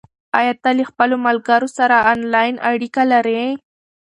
آیا 0.39 0.53
ته 0.63 0.69
له 0.77 0.83
خپلو 0.89 1.15
ملګرو 1.27 1.67
سره 1.77 1.95
آنلاین 2.13 2.55
اړیکه 2.69 3.03
لرې؟ 3.11 3.43